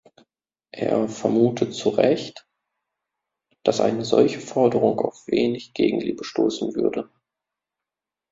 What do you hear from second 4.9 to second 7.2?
auf wenig Gegenliebe stoßen würde.